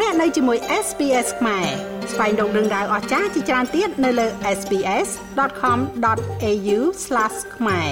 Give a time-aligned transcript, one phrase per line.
[0.00, 1.66] លោកអ្នកនៅជាមួយ SPS ខ្មែរ
[2.12, 4.26] ស្វែងរកដឹងដៅអស្ចារ្យជាច្រើនទៀតនៅលើ
[4.58, 6.78] SPS.com.au/
[7.56, 7.90] ខ្មែរ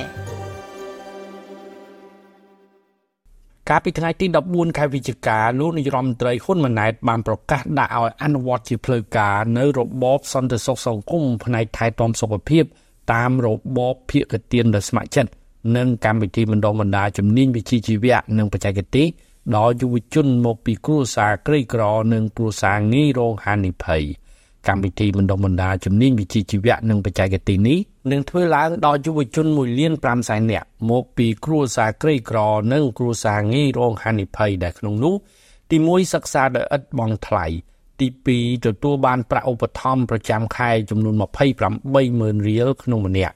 [3.68, 12.64] កាលពីថ្ងៃទី14ខែវិច្ឆិកាលោកនាយរដ្ឋមន្ត្រីហ៊ុនម៉ាណែតបានប្រកាសដាក់ឲ្យអនុវត្តជាផ្លូវការនៅរបបសន្តិសុខសង្គមផ្នែកថែទាំសុខភាព
[13.12, 13.48] តាមរ
[13.78, 14.22] បបភាគ
[14.52, 15.30] ទានដោយស្ម័គ្រចិត្ត
[15.76, 19.06] និងកម្មវិធីបណ្ដុះបណ្ដាលជំនាញវិជ្ជាជីវៈនិងបច្ចេកទេស
[19.56, 24.02] ដល់យុវជនមកពីគ្រួសារក្រីក្រនិងគ្រួសារងាយរងហានិភ័យ
[24.68, 27.78] កម្មវិធីបណ្ដុះបណ្ដាលជំនាញវិជ្ជាជីវៈនិងបច្ចេកទេសនេះ
[28.10, 32.38] នឹងធ្វើឡើងដល់យុវជន1លាន5សែននាក់មកពីគ្រួសារក្រីក្រ
[32.72, 35.14] និងគ្រួសារងាយរងហានិភ័យដែលក្នុងនោះ
[35.70, 37.46] ទី1សិក្សាដោយឥតបង់ថ្លៃ
[38.00, 41.14] ទី2ទទួលបានប្រាក់ឧបត្ថម្ភប្រចាំខែចំនួន
[41.80, 43.34] 280,000រៀលក្នុងម្នាក់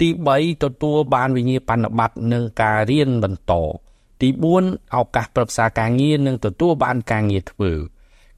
[0.00, 3.54] ទី3ទទួលបានវិញ្ញាបនបត្រនិងការរៀនបន្ត
[4.20, 4.28] ទី
[4.62, 7.72] 4ឱកាសប្រឹក្សាការងារនិងទទួលបានការងារធ្វើ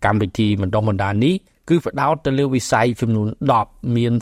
[0.05, 1.35] កម្មវិធីបណ្ដុះបណ្ដាលនេះ
[1.69, 3.29] គឺផ្ដោតទៅលើវិស័យចំនួន
[3.61, 4.13] 10មាន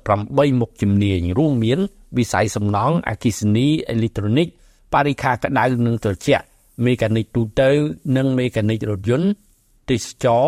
[0.00, 1.78] 38មុខជំនាញរួមមាន
[2.18, 4.48] វិស័យសំណង់អគ្គិសនីអេឡិចត្រូនិក
[4.92, 6.44] បរិក្ខារក្តៅនិងត្រជាក់
[6.84, 7.70] មេកានិកទូទៅ
[8.16, 9.28] និងមេកានិករថយន្ត
[9.90, 10.44] ទេសចរ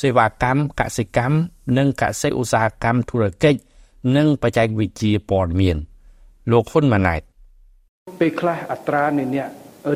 [0.00, 1.36] សេវាកម្មកសិកម្ម
[1.78, 3.58] និងកសិឧស្សាហកម្មធុរកិច្ច
[4.16, 5.76] និងបច្ចេកវិទ្យាព័ត៌មាន
[6.50, 7.20] លោកហ៊ុនម៉ាណែត
[8.20, 9.48] ពេលខ្លះអត្រានៃអ្នក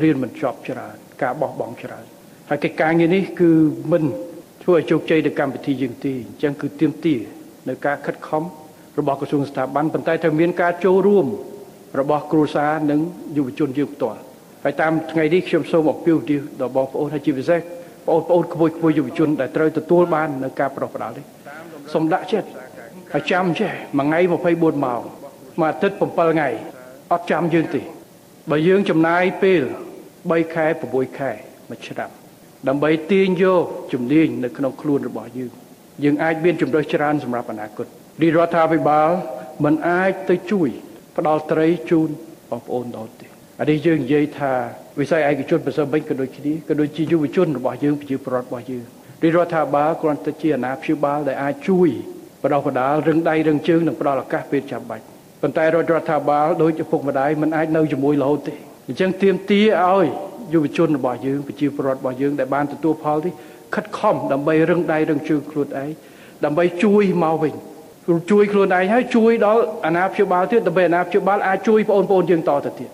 [0.03, 2.05] រៀនមិនចប់ច្រើនការបោះបង់ច្រើន
[2.49, 3.51] ហើយកិច្ចការងារនេះគឺ
[3.91, 4.03] មិន
[4.63, 7.15] ធ្វើឲ្យជោគជ័យទៅកម្មវិធីយើងទេអញ្ចឹងគឺទៀមទា
[7.69, 8.43] នៅការខិតខំ
[8.99, 11.27] របស់ក្រសួងស្ថាប័នប៉ុន្តែត្រូវមានការចូលរួម
[11.99, 12.99] របស់គ្រួសារនិង
[13.37, 14.19] យុវជនយើងផ្ទាល់
[14.63, 21.25] ហើយតាមថ្ងៃនេះខ្ញុំសូមអពាវនាវដល់បងប្អូនហើយជាពិសេសបងប្អូនក្មួយក្មួយយុវជនដែលត្រូវទទួលបាននៅការប្រោះផ្ដាល់នេះ
[21.93, 22.47] សូមដាក់ចិត្ត
[23.13, 24.19] ហើយចាំចេះមួយថ្ងៃ
[24.53, 25.01] 24ម៉ោង
[25.59, 26.49] មួយអាទិត្យ7ថ្ងៃ
[27.11, 27.81] អត់ចាំយើងទេ
[28.51, 29.63] បើយើងចំណាយពេល
[30.09, 31.31] 3ខែ6ខែ
[31.69, 32.09] មួយឆ្នាំ
[32.67, 35.51] ដើម្បីទាញយកជំនាញនៅក្នុងខ្លួនរបស់យើង
[36.03, 37.85] យើងអាចមានជំរើសច្រើនសម្រាប់អនាគត
[38.21, 39.09] រាជរដ្ឋាភិបាល
[39.65, 40.69] មិនអាចទៅជួយ
[41.17, 42.09] ផ្ដល់ត្រីជូន
[42.49, 43.27] បងប្អូនដល់ទេ
[43.59, 44.53] អានេះយើងនិយាយថា
[44.99, 48.83] វិស័យឯកជនប្រសិទ្ធវិញក៏ដូចគ្នាក៏ដូចជាយុវជនរបស់យើងប្រជាពលរដ្ឋរបស់យើង
[49.23, 51.89] រាជរដ្ឋាភិបាលគ្រាន់តែជាអាណាព្យាបាលដែលអាចជួយ
[52.43, 55.05] បដោះបដាលរឹងដៃរឹងជើងនិងផ្ដល់ឱកាសពេលចាំបាច់
[55.41, 58.55] ប៉ុន្តែរដ្ឋរដ្ឋាភិបាលដោយឪពុកម្ដាយមិនអាចនៅជាមួយរហូតទេ
[58.87, 60.05] អញ្ចឹងទាមទារឲ្យ
[60.53, 63.33] យុវជនរបស់យើងប្រជាពលរដ្ឋរបស់យើងដែលបានទទួលផលនេះ
[63.75, 65.89] ខិតខំដើម្បីរឹងដៃរឹងជើងខ្លួនឯង
[66.45, 67.53] ដើម្បីជួយមកវិញ
[68.31, 72.89] ជួយខ្លួនឯងហើយជួយដល់អាណាព្យាបាលទៀតដើម្បីអាណាព្យាបាលអាចជួយបងប្អូនយើងតទៅទៀត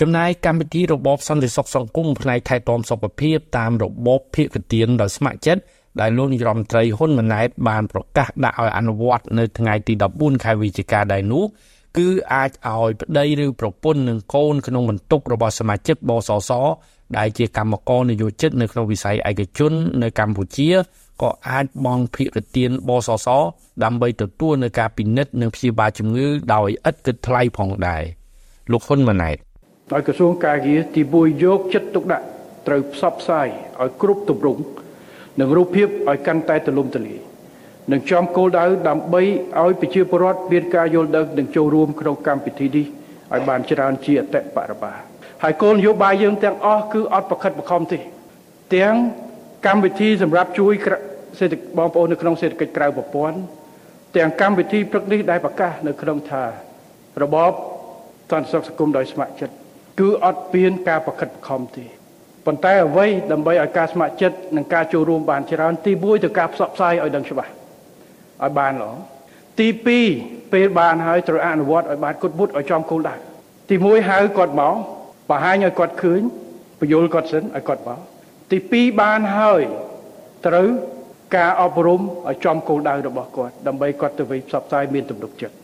[0.00, 5.62] ចំណែកកម្មវិធីរបបសន្តិសុខសង្គមផ្នែកថែទាំសុខភាពតាមរបបភាគទានដោយស្ម័គ្រចិត្ត
[6.00, 11.44] ដែលលោកនាយរដ្ឋមន្ត្រីហ៊ុនម៉ាណែតបានប្រកាសដាក់ឲ្យអនុវត្តនៅថ្ងៃទី14ខែវិច្ឆិកាដែរនោះ
[11.98, 16.50] គឺអាចឲ្យប្តីឬប្រពន្ធនិងកូនក្នុងបន្ទុករបស់សមាជិកបសស
[17.18, 19.72] ដែលជាកម្មករនយោជិតនៅក្នុងវិស័យឯកជន
[20.02, 20.70] នៅកម្ពុជា
[21.22, 23.28] ក៏អាចបង់ភាគទានបសស
[23.84, 28.02] ដើម្បីទទួលនៅការពិនិត្យនិងព្យាបាលជំងឺដោយឥតគិតថ្លៃផងដែរ
[28.72, 29.36] លោកហ៊ុនម៉ាណែត
[29.92, 32.26] ដោយក្រសួងការងារទី1យកចិត្តទុកដាក់
[32.66, 33.46] ត្រូវផ្សព្វផ្សាយ
[33.82, 34.60] ឲ្យគ្រប់ទម្រង់
[35.40, 37.20] និងរូបភាពឲ្យកាន់តែទូលំទូលាយ
[37.92, 39.22] និងចំគោលដៅដើម្បី
[39.62, 42.86] ឲ្យប្រជាពលរដ្ឋមានការយល់ដឹងនិងចូលរួមក្នុងកម្មវិធីនេះ
[43.32, 44.92] ឲ្យបានច្រើនជាអតិបរមា
[45.42, 47.98] ហើយគោលនយោបាយយើងទាំងអស់គឺអត់ប្រខិតប្រខំទេ
[48.76, 48.94] ទាំង
[49.66, 50.72] កម្មវិធីសម្រាប់ជួយ
[51.38, 53.38] សេដ្ឋកិច្ចបងប្អូននៅក្នុងសេដ្ឋកិច្ចក្រៅប្រព័ន្ធ
[54.16, 56.44] ទាំងកម្មវិធីព្រឹកនេះដែលប្រកាសនៅក្នុងថា
[57.22, 57.52] របប
[58.30, 59.54] សន្តិសុខសង្គមដោយស្ម័គ្រចិត្ត
[60.00, 61.84] គឺអត់មានការប្រខិតប្រខំទេ
[62.46, 67.50] ប៉ុន្តែអ្វីដើម្បីឲ្យការស្ម័គ្រចិត្តនិងការចូលរួមបានច្រើនទី1ទៅការផ្សព្វផ្សាយឲ្យដឹងច្បាស់
[68.42, 68.92] ឲ្យបានល្អ
[69.60, 69.68] ទី
[70.10, 73.14] 2ពេលបានហើយត្រូវអនុវត្តឲ្យបានគុតមុតឲ្យចំគោលដៅ
[73.70, 74.74] ទី1ហៅគាត់មក
[75.30, 76.20] បង្ហាញឲ្យគាត់ឃើញ
[76.80, 77.98] បញ្យល់គាត់សិនឲ្យគាត់មក
[78.50, 79.62] ទី2បានហើយ
[80.46, 80.68] ត្រូវ
[81.36, 85.54] ការអប់រំឲ្យចំគោលដៅរបស់គាត់ដើម្បីគាត់ទៅវិញផ្សព្វផ្សាយមានទំនុកចិត្ត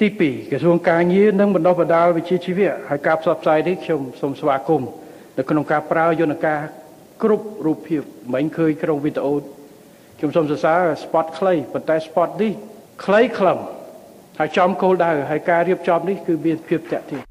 [0.00, 4.90] ទី2ក្រសួងការងារនិងបណ្ដុះបណ្ដាលវិជ្ជាជីវៈហើយការផ្សព្វផ្សាយនេះខ្ញុំសូមស្វាគមន៍
[5.40, 6.60] នៅក្នុងការប្រើយន្តការ
[7.22, 8.02] គ្រប់រូបភាព
[8.34, 9.34] មិនឃើញក្នុងវីដេអូ
[10.18, 12.52] ខ្ញុំសូមសរសើរ spot ខ្លីប៉ុន្តែ spot នេះ
[13.04, 13.58] ខ្លីខ្លឹម
[14.38, 17.22] ហើយចំគោលដៅហើយការរៀបចំនេះគឺមានភាពតាក់ទាញ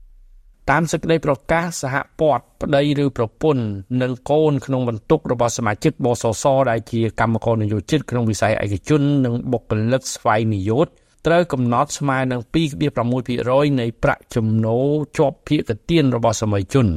[0.70, 3.64] តាមសេចក្តីប្រកាសសហព័ន្ធប្តីឬប្រពន្ធ
[4.02, 10.88] និងកូនក្នុងបន្ទុករបស់សមាជិកបសសដែលជាកម្មករនយោជិតក្នុងវិស័យឯកជននិងបុគ្គលិកស្វ័យនិយោជ
[11.28, 12.42] ត្រូវកំណត់ស្មើនឹង
[13.10, 15.60] 2.6%នៃប្រាក់ចំណូលជាប់ភាគ
[15.90, 16.88] ទានរបស់សមាជជន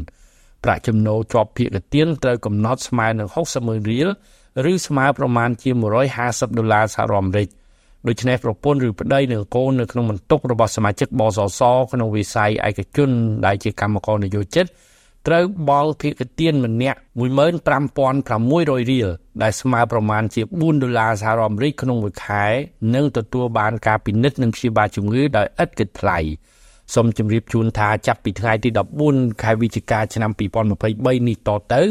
[0.65, 3.29] ប្រាក់ចំណូលជាប់ភាគទានត្រូវកំណត់ស្មើនឹង
[3.59, 4.09] 60,000រៀល
[4.73, 5.71] ឬស្មើប្រមាណជា
[6.15, 7.49] 150ដុល្លារសហរដ្ឋអាមេរិក
[8.09, 11.61] ដូច្នេះប្រពន្ធឬប្តីនិងកូននៅក្នុងបន្ទុករបស់សមាជិកបសស
[11.93, 13.11] ក្នុងវិស័យឯកជន
[13.47, 14.67] ដែលជាកម្មករនយោជិត
[15.27, 19.09] ត្រូវបង់ភាគទានម្នាក់15600រៀល
[19.43, 22.45] ដែលស្មើប្រមាណជា4ដុល្លារសហរដ្ឋអាមេរិកក្នុងមួយខែ
[22.95, 26.19] និងទទួលបានការពិនិត្យនិងព្យាបាលជំងឺដោយឥតគិតថ្លៃ
[26.95, 28.69] សូមជម្រាបជូនថាចាប់ពីថ្ងៃទី
[29.05, 31.83] 14ខែវិច្ឆិកាឆ្នាំ2023នេះតទៅ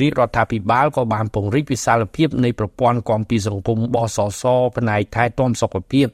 [0.00, 4.42] រាជរដ្ឋាភិបាលក៏បានពង្រីកវិសាលភាពនៃប្រព័ន្ធគាំពារសង្គមបសស
[4.76, 6.06] ផ្នែកថែទាំសុខភាព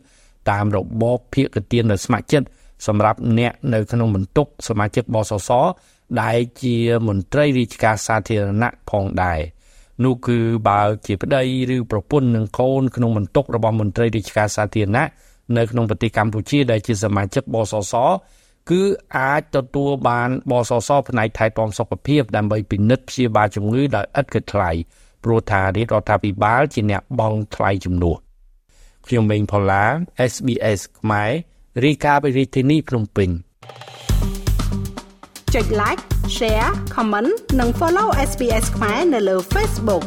[0.51, 2.47] តាមរបបភាគទាននៅស្ម័គ្រចិត្ត
[2.87, 5.51] សម្រាប់អ្នកនៅក្នុងបន្ទុកសមាជិកបសស
[6.23, 6.77] ដែលជា
[7.09, 9.41] មន្ត្រីរាជការសាធារណៈផងដែរ
[10.05, 10.39] នោះគឺ
[10.69, 11.43] បើជាប្តី
[11.77, 15.07] ឬប្រពន្ធនឹងកូនក្នុងបន្ទុករបស់មន្ត្រីរាជការសាធារណៈ
[15.57, 17.95] នៅក្នុងប្រទេសកម្ពុជាដែលជាសមាជិកបសស
[18.71, 18.83] គឺ
[19.19, 24.71] អាចទទួលបានបសសផ្នែកថែទាំសុខភាពដើម្បីពិនិត្យព្យាបាលជំងឺដោយឥតគិតថ្លៃ
[25.25, 28.17] ព្រោះថារាជរដ្ឋាភិបាលជាអ្នកបង់ថ្លៃជំនួស
[29.07, 29.85] ខ្ញុំមេងផល្លា
[30.33, 31.31] SBS ខ្មែរ
[31.85, 33.29] រាយការណ៍ពីរាជធានីភ្នំពេញ
[35.55, 36.03] ចុច like
[36.37, 37.31] share comment
[37.61, 40.05] និង follow SBS ខ្មែរនៅលើ Facebook